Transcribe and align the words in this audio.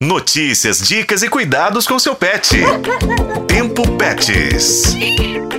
Notícias, 0.00 0.78
dicas 0.86 1.24
e 1.24 1.28
cuidados 1.28 1.84
com 1.84 1.98
seu 1.98 2.14
pet. 2.14 2.56
Tempo 3.48 3.82
Pets. 3.96 4.94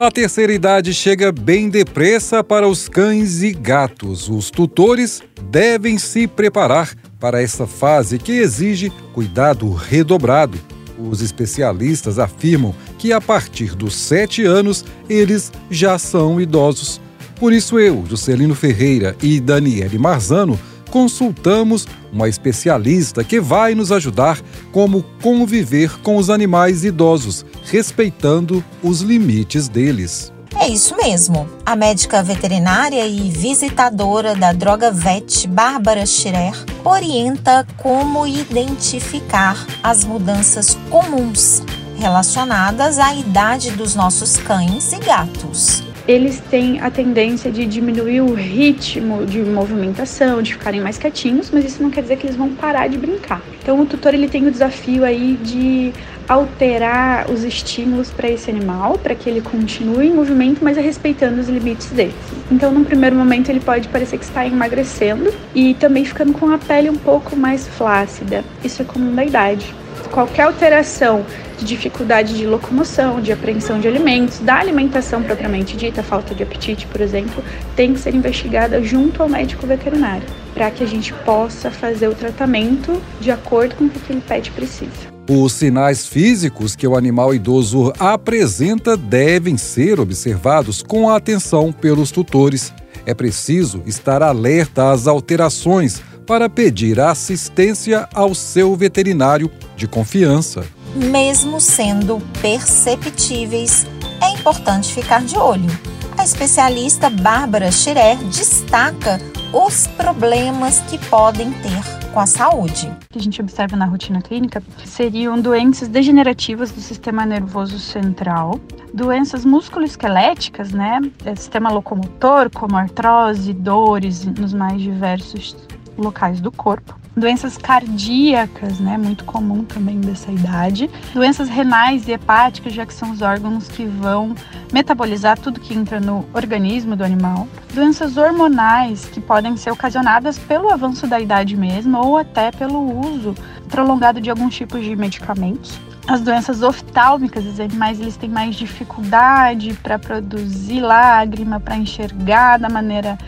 A 0.00 0.10
terceira 0.10 0.52
idade 0.52 0.92
chega 0.92 1.30
bem 1.30 1.68
depressa 1.68 2.42
para 2.42 2.66
os 2.66 2.88
cães 2.88 3.44
e 3.44 3.52
gatos. 3.52 4.28
Os 4.28 4.50
tutores 4.50 5.22
devem 5.40 5.98
se 5.98 6.26
preparar 6.26 6.96
para 7.20 7.40
essa 7.40 7.64
fase 7.64 8.18
que 8.18 8.32
exige 8.32 8.90
cuidado 9.12 9.72
redobrado. 9.72 10.58
Os 10.98 11.20
especialistas 11.20 12.18
afirmam 12.18 12.74
que 12.98 13.12
a 13.12 13.20
partir 13.20 13.76
dos 13.76 13.94
sete 13.94 14.44
anos 14.44 14.84
eles 15.08 15.52
já 15.70 15.96
são 15.96 16.40
idosos. 16.40 17.00
Por 17.38 17.52
isso 17.52 17.78
eu, 17.78 18.04
Juscelino 18.10 18.56
Ferreira 18.56 19.16
e 19.22 19.38
Daniele 19.38 19.96
Marzano 19.96 20.58
consultamos 20.94 21.88
uma 22.12 22.28
especialista 22.28 23.24
que 23.24 23.40
vai 23.40 23.74
nos 23.74 23.90
ajudar 23.90 24.40
como 24.70 25.02
conviver 25.20 25.98
com 26.02 26.16
os 26.16 26.30
animais 26.30 26.84
idosos, 26.84 27.44
respeitando 27.64 28.64
os 28.80 29.00
limites 29.00 29.66
deles. 29.66 30.32
É 30.56 30.68
isso 30.68 30.96
mesmo. 30.96 31.48
A 31.66 31.74
médica 31.74 32.22
veterinária 32.22 33.04
e 33.08 33.28
visitadora 33.28 34.36
da 34.36 34.52
Droga 34.52 34.92
Vet, 34.92 35.48
Bárbara 35.48 36.06
Schirer, 36.06 36.54
orienta 36.84 37.66
como 37.78 38.24
identificar 38.24 39.66
as 39.82 40.04
mudanças 40.04 40.78
comuns 40.90 41.60
relacionadas 41.98 43.00
à 43.00 43.12
idade 43.16 43.72
dos 43.72 43.96
nossos 43.96 44.36
cães 44.36 44.92
e 44.92 45.00
gatos 45.00 45.83
eles 46.06 46.40
têm 46.50 46.80
a 46.80 46.90
tendência 46.90 47.50
de 47.50 47.64
diminuir 47.64 48.20
o 48.20 48.34
ritmo 48.34 49.24
de 49.24 49.40
movimentação, 49.40 50.42
de 50.42 50.52
ficarem 50.52 50.80
mais 50.80 50.98
quietinhos, 50.98 51.50
mas 51.50 51.64
isso 51.64 51.82
não 51.82 51.90
quer 51.90 52.02
dizer 52.02 52.16
que 52.16 52.26
eles 52.26 52.36
vão 52.36 52.50
parar 52.50 52.88
de 52.88 52.98
brincar. 52.98 53.40
Então 53.62 53.80
o 53.80 53.86
tutor 53.86 54.12
ele 54.12 54.28
tem 54.28 54.46
o 54.46 54.50
desafio 54.50 55.04
aí 55.04 55.38
de 55.42 55.92
alterar 56.28 57.30
os 57.30 57.44
estímulos 57.44 58.10
para 58.10 58.28
esse 58.28 58.50
animal, 58.50 58.98
para 58.98 59.14
que 59.14 59.28
ele 59.28 59.40
continue 59.40 60.08
em 60.08 60.14
movimento, 60.14 60.62
mas 60.62 60.76
é 60.76 60.80
respeitando 60.80 61.40
os 61.40 61.48
limites 61.48 61.88
dele. 61.90 62.14
Então, 62.50 62.72
num 62.72 62.84
primeiro 62.84 63.14
momento, 63.16 63.50
ele 63.50 63.60
pode 63.60 63.88
parecer 63.88 64.18
que 64.18 64.24
está 64.24 64.46
emagrecendo 64.46 65.32
e 65.54 65.74
também 65.74 66.04
ficando 66.04 66.32
com 66.32 66.50
a 66.50 66.58
pele 66.58 66.88
um 66.90 66.96
pouco 66.96 67.36
mais 67.36 67.66
flácida. 67.68 68.44
Isso 68.62 68.82
é 68.82 68.84
comum 68.84 69.14
da 69.14 69.24
idade. 69.24 69.74
Qualquer 70.10 70.42
alteração 70.42 71.24
de 71.58 71.64
dificuldade 71.64 72.36
de 72.36 72.46
locomoção, 72.46 73.20
de 73.20 73.32
apreensão 73.32 73.80
de 73.80 73.88
alimentos, 73.88 74.38
da 74.40 74.56
alimentação 74.56 75.22
propriamente 75.22 75.76
dita, 75.76 76.02
falta 76.02 76.34
de 76.34 76.42
apetite, 76.42 76.86
por 76.86 77.00
exemplo, 77.00 77.42
tem 77.74 77.94
que 77.94 78.00
ser 78.00 78.14
investigada 78.14 78.82
junto 78.82 79.22
ao 79.22 79.28
médico 79.28 79.66
veterinário, 79.66 80.26
para 80.52 80.70
que 80.70 80.84
a 80.84 80.86
gente 80.86 81.12
possa 81.24 81.70
fazer 81.70 82.08
o 82.08 82.14
tratamento 82.14 83.00
de 83.20 83.30
acordo 83.30 83.74
com 83.74 83.84
o 83.84 83.90
que 83.90 83.98
aquele 83.98 84.20
pet 84.20 84.50
precisa. 84.50 85.14
Os 85.28 85.54
sinais 85.54 86.06
físicos 86.06 86.76
que 86.76 86.86
o 86.86 86.96
animal 86.96 87.34
idoso 87.34 87.92
apresenta 87.98 88.94
devem 88.94 89.56
ser 89.56 89.98
observados 89.98 90.82
com 90.82 91.08
atenção 91.08 91.72
pelos 91.72 92.10
tutores. 92.10 92.74
É 93.06 93.14
preciso 93.14 93.82
estar 93.86 94.22
alerta 94.22 94.90
às 94.90 95.06
alterações 95.06 96.02
para 96.26 96.48
pedir 96.48 96.98
assistência 97.00 98.08
ao 98.14 98.34
seu 98.34 98.74
veterinário 98.74 99.50
de 99.76 99.86
confiança 99.86 100.64
mesmo 100.94 101.60
sendo 101.60 102.20
perceptíveis, 102.40 103.86
é 104.22 104.30
importante 104.30 104.92
ficar 104.92 105.22
de 105.22 105.36
olho. 105.36 105.68
A 106.16 106.22
especialista 106.22 107.10
Bárbara 107.10 107.70
Schirer 107.72 108.16
destaca 108.24 109.20
os 109.52 109.86
problemas 109.88 110.80
que 110.82 110.98
podem 111.06 111.50
ter 111.52 112.10
com 112.12 112.20
a 112.20 112.26
saúde. 112.26 112.86
O 112.86 113.12
que 113.12 113.18
a 113.18 113.22
gente 113.22 113.40
observa 113.40 113.76
na 113.76 113.84
rotina 113.84 114.22
clínica 114.22 114.62
seriam 114.84 115.40
doenças 115.40 115.88
degenerativas 115.88 116.70
do 116.70 116.80
sistema 116.80 117.26
nervoso 117.26 117.80
central, 117.80 118.60
doenças 118.92 119.44
musculoesqueléticas, 119.44 120.70
né, 120.70 121.00
sistema 121.36 121.70
locomotor, 121.70 122.48
como 122.54 122.76
artrose, 122.76 123.52
dores 123.52 124.24
nos 124.24 124.54
mais 124.54 124.80
diversos 124.80 125.56
locais 125.96 126.40
do 126.40 126.50
corpo. 126.50 126.98
Doenças 127.16 127.56
cardíacas, 127.56 128.80
né, 128.80 128.98
muito 128.98 129.24
comum 129.24 129.62
também 129.62 130.00
dessa 130.00 130.32
idade. 130.32 130.90
Doenças 131.12 131.48
renais 131.48 132.08
e 132.08 132.12
hepáticas, 132.12 132.72
já 132.72 132.84
que 132.84 132.92
são 132.92 133.12
os 133.12 133.22
órgãos 133.22 133.68
que 133.68 133.86
vão 133.86 134.34
metabolizar 134.72 135.38
tudo 135.38 135.60
que 135.60 135.74
entra 135.74 136.00
no 136.00 136.24
organismo 136.32 136.96
do 136.96 137.04
animal. 137.04 137.46
Doenças 137.72 138.16
hormonais, 138.16 139.04
que 139.06 139.20
podem 139.20 139.56
ser 139.56 139.70
ocasionadas 139.70 140.38
pelo 140.38 140.72
avanço 140.72 141.06
da 141.06 141.20
idade 141.20 141.56
mesmo 141.56 141.98
ou 141.98 142.18
até 142.18 142.50
pelo 142.50 143.00
uso 143.06 143.34
prolongado 143.68 144.20
de 144.20 144.28
alguns 144.28 144.54
tipos 144.54 144.84
de 144.84 144.96
medicamentos 144.96 145.78
as 146.06 146.20
doenças 146.20 146.62
oftálmicas, 146.62 147.46
os 147.46 147.58
animais 147.58 147.98
eles 147.98 148.16
têm 148.16 148.28
mais 148.28 148.56
dificuldade 148.56 149.72
para 149.82 149.98
produzir 149.98 150.80
lágrima, 150.80 151.58
para 151.58 151.76
enxergar 151.76 152.58
da 152.58 152.68
maneira 152.68 153.18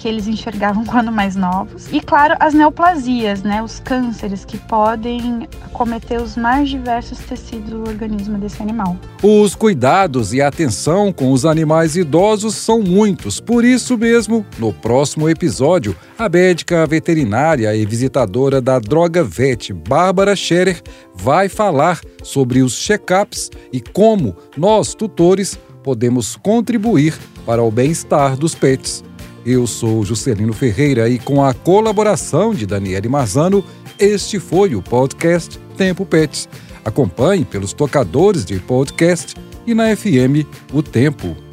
que 0.00 0.08
eles 0.08 0.26
enxergavam 0.26 0.82
quando 0.86 1.12
mais 1.12 1.36
novos. 1.36 1.86
E 1.92 2.00
claro, 2.00 2.34
as 2.40 2.54
neoplasias, 2.54 3.42
né, 3.42 3.62
os 3.62 3.78
cânceres 3.80 4.44
que 4.44 4.56
podem 4.56 5.46
acometer 5.62 6.20
os 6.20 6.36
mais 6.36 6.70
diversos 6.70 7.18
tecidos 7.18 7.70
do 7.70 7.82
organismo 7.82 8.38
desse 8.38 8.62
animal. 8.62 8.96
Os 9.22 9.54
cuidados 9.54 10.32
e 10.32 10.40
atenção 10.40 11.12
com 11.12 11.30
os 11.30 11.44
animais 11.44 11.96
idosos 11.96 12.54
são 12.54 12.80
muitos. 12.80 13.40
Por 13.40 13.64
isso 13.64 13.98
mesmo, 13.98 14.44
no 14.58 14.72
próximo 14.72 15.28
episódio, 15.28 15.94
a 16.18 16.28
médica 16.28 16.86
veterinária 16.86 17.76
e 17.76 17.84
visitadora 17.84 18.60
da 18.60 18.78
Droga 18.78 19.22
Vet, 19.22 19.72
Bárbara 19.72 20.34
Scherer, 20.34 20.80
vai 21.14 21.48
falar 21.48 22.00
sobre 22.22 22.62
os 22.62 22.74
check-ups 22.74 23.50
e 23.70 23.80
como 23.80 24.34
nós, 24.56 24.94
tutores, 24.94 25.58
podemos 25.82 26.36
contribuir 26.36 27.14
para 27.44 27.62
o 27.62 27.70
bem-estar 27.70 28.36
dos 28.36 28.54
pets. 28.54 29.02
Eu 29.44 29.66
sou 29.66 30.04
Juscelino 30.04 30.52
Ferreira 30.52 31.08
e 31.08 31.18
com 31.18 31.42
a 31.42 31.54
colaboração 31.54 32.54
de 32.54 32.66
Daniele 32.66 33.08
Marzano, 33.08 33.64
este 33.98 34.38
foi 34.38 34.74
o 34.74 34.82
podcast 34.82 35.58
Tempo 35.76 36.04
Pets. 36.04 36.48
Acompanhe 36.84 37.44
pelos 37.44 37.72
tocadores 37.72 38.44
de 38.44 38.58
podcast 38.60 39.34
e 39.66 39.74
na 39.74 39.94
FM 39.96 40.46
O 40.72 40.82
Tempo. 40.82 41.49